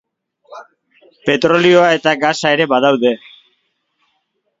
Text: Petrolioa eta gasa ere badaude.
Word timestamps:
Petrolioa 1.29 1.91
eta 1.97 2.13
gasa 2.23 2.53
ere 2.57 2.67
badaude. 2.73 3.13